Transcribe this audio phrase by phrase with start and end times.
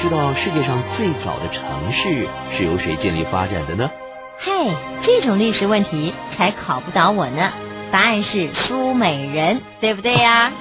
[0.00, 3.90] 知道世界上最早的城市是由谁建立发展的呢？
[4.38, 4.50] 嗨，
[5.02, 7.52] 这种历史问题才考不倒我呢。
[7.90, 10.52] 答案是苏美人，对不对呀？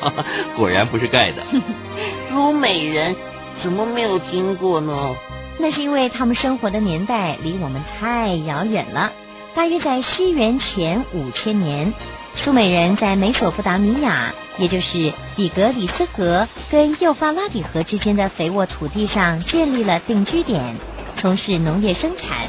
[0.56, 1.42] 果然不是盖的。
[2.30, 3.14] 苏美人
[3.62, 5.14] 怎么没有听过呢？
[5.58, 9.12] 那是因为他们生活的年代离我们太遥远了。
[9.54, 11.92] 大约在西元前五千年，
[12.36, 20.76] 苏美人在美索不达米亚，也就是底格里斯河跟幼发拉底河之间的肥沃土地上建立了定居点，
[21.16, 22.48] 从事农业生产。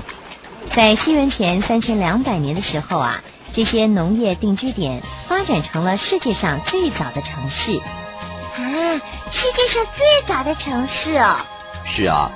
[0.75, 3.23] 在西元前三千两百年的时候啊，
[3.53, 7.77] 这些农业定居点发展成了世界上最早的城市。
[7.77, 8.61] 啊，
[9.31, 11.37] 世界上最早的城市哦。
[11.85, 12.29] 是啊，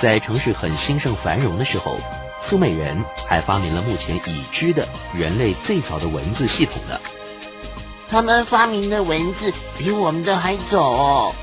[0.00, 1.98] 在城市很兴盛繁荣的时候，
[2.42, 6.98] 苏美人还发明了目前已知的人类最早的文字系统呢。
[8.10, 11.34] 他们发明的文字比我们的还早哦，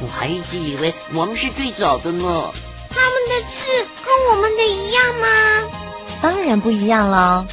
[0.00, 2.52] 我还一直以为我们是最早的呢。
[2.88, 5.28] 他们的字跟我们的一样吗？
[6.22, 7.46] 当然不一样了。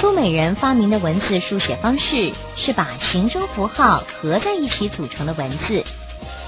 [0.00, 5.84] 苏美人发明的文字书写方式是把形声符号合在一起组成的文字，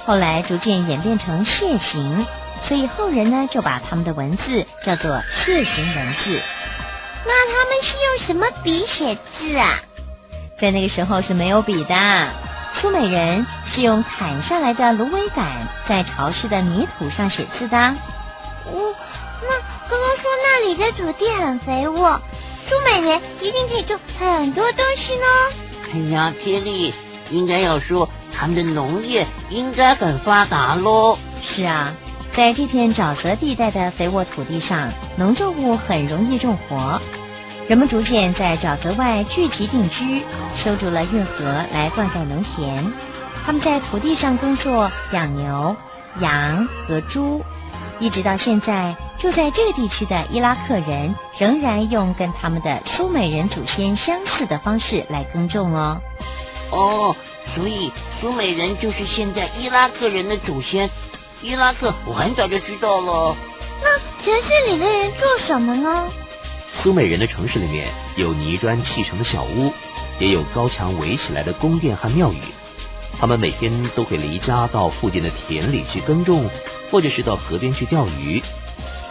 [0.04, 2.26] 后来逐渐演变成楔形，
[2.62, 5.10] 所以后人呢就把他们的文字叫做
[5.44, 6.40] 楔形文字。
[7.26, 9.80] 那他们是用什么笔写字啊？
[10.60, 11.94] 在那个时候是没有笔的，
[12.74, 15.46] 苏美人是用砍下来的芦苇杆
[15.88, 17.78] 在潮湿的泥土上写字的。
[17.78, 18.94] 哦，
[19.42, 19.48] 那
[19.88, 22.20] 刚刚说那里的土地很肥沃，
[22.68, 25.26] 苏美人一定可以种很多东西呢。
[25.92, 26.94] 哎呀，天丽，
[27.30, 31.18] 应该要说他们的农业应该很发达喽。
[31.42, 31.92] 是啊，
[32.32, 37.00] 在这片沼泽地带的肥沃土地上，农作物很容易种活。
[37.68, 40.22] 人们逐渐在沼泽外聚集定居，
[40.54, 42.92] 修筑了运河来灌溉农田。
[43.44, 45.76] 他们在土地上耕作，养牛、
[46.20, 47.42] 羊和猪。
[47.98, 56.00] 一直到现在，住在这个地区的伊拉克人仍然用跟他们的苏美人祖先相似的方式来耕种哦。
[56.70, 57.16] 哦，
[57.54, 60.88] 所以苏美人就是现在伊拉克人的祖先。
[61.42, 63.36] 伊拉克我很早就知道了。
[63.82, 66.10] 那城市里的人做什么呢？
[66.82, 69.72] 苏美人的城市里面有泥砖砌成的小屋，
[70.18, 72.40] 也有高墙围起来的宫殿和庙宇。
[73.18, 76.48] 他们每天都会离家到附近的田里去耕种。
[76.90, 78.42] 或者是到河边去钓鱼，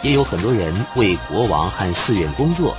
[0.02, 2.76] 也有很多人为国王和寺院工作。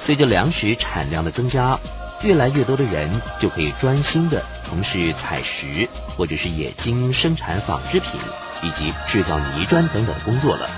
[0.00, 1.78] 随着粮食产量的增加，
[2.22, 8.18] 越来越多的人就可以专心的从事采石或者是冶金、生产纺织品
[8.62, 10.68] 以及制造泥砖等等工作了。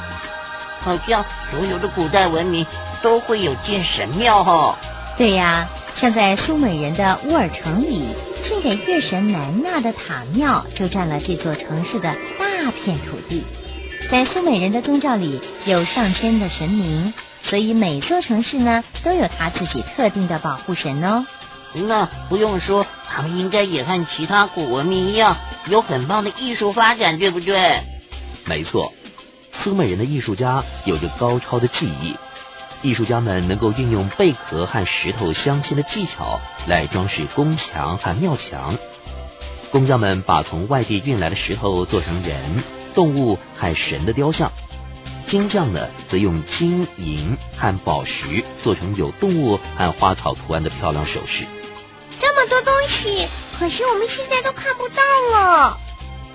[0.81, 2.67] 好像所有的古代文明
[3.03, 4.77] 都会有建神庙哈。
[5.17, 8.09] 对呀，像在苏美人的乌尔城里，
[8.43, 13.45] 献给月神南娜的塔庙就占了这座城市的大片土地。
[14.11, 17.15] 在苏美人的宗教里，有上千的神明，
[17.45, 21.25] 所以每座城市呢都有他自己特定的保护神哦。
[21.72, 27.80] 那不用说，他们应该也和其他古文明一样，有很棒的艺术发展，对不对？
[28.44, 28.92] 没错，
[29.52, 32.16] 苏美人的艺术家有着高超的技艺。
[32.82, 38.76] 艺术家们能够运用贝壳和石头镶嵌的技巧来装饰宫墙和庙墙。
[39.72, 42.62] 工匠们把从外地运来的石头做成人、
[42.94, 44.53] 动物和神的雕像，
[45.26, 51.47] 金匠呢则用金银和宝石做成有动物和花草图案的漂亮首饰。
[52.20, 55.02] 这么多东西，可是我们现在都看不到
[55.32, 55.78] 了。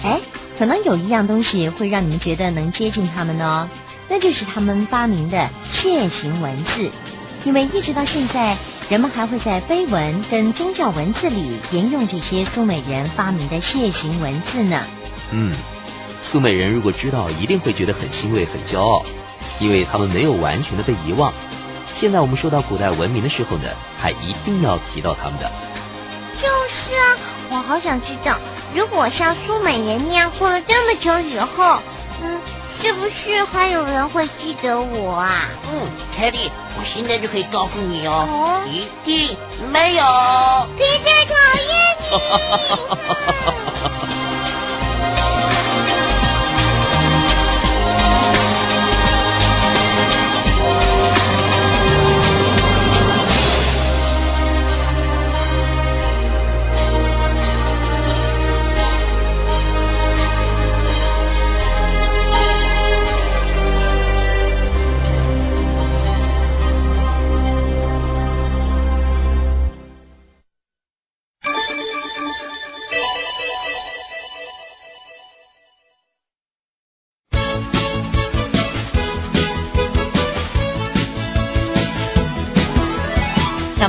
[0.03, 0.19] 哎，
[0.57, 3.69] 可能有一样东西会让你们觉得能接近他们呢。
[4.07, 6.89] 那就是他们发明的楔形文字，
[7.43, 8.57] 因为一直到现在，
[8.89, 14.83] 人们还会在碑文跟宗教文字里沿用这些苏美人发明的楔形文字呢。
[15.31, 15.55] 嗯，
[16.31, 19.05] 苏美人如果知道，一定会觉得很欣慰、很骄傲，
[19.59, 21.31] 因为他们没有完全的被遗忘。
[21.93, 23.69] 现在我们说到古代文明的时候呢，
[23.99, 25.51] 还一定要提到他们的。
[26.41, 27.17] 就是啊，
[27.51, 28.37] 我好想知道，
[28.73, 31.79] 如果像苏美人那样过了这么久以后，
[32.23, 32.39] 嗯。
[32.81, 35.49] 是不是还有人会记得我啊？
[35.69, 39.35] 嗯，凯莉，我现在就可以告诉你哦，一定
[39.69, 40.05] 没有。
[40.77, 43.58] 皮特讨厌你。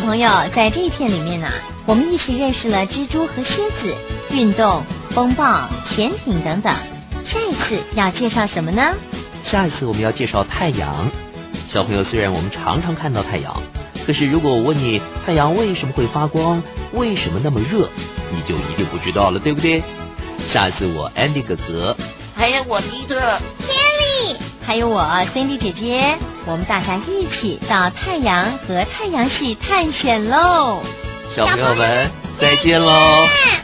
[0.01, 1.47] 小朋友，在这一片里面呢、
[1.85, 3.95] 我们一起认识了蜘蛛和蝎子、
[4.31, 6.75] 运动、风暴、潜艇等等。
[7.27, 8.83] 下一次要介绍什么呢？
[9.43, 11.07] 下一次我们要介绍太阳。
[11.69, 13.55] 小朋友，虽然我们常常看到太阳，
[14.07, 16.63] 可是如果我问你太阳为什么会发光，
[16.93, 17.87] 为什么那么热，
[18.33, 19.83] 你就一定不知道了，对不对？
[20.49, 21.95] 下一次我 Andy 哥哥
[22.35, 23.17] 还有我皮特，
[23.59, 25.03] 天里，还有我
[25.35, 26.17] Cindy 姐姐，
[26.47, 30.83] 我们大家一起到太阳和太阳系探险喽！
[31.29, 32.11] 小朋友们
[32.41, 32.91] 再见喽。
[32.91, 33.60] 见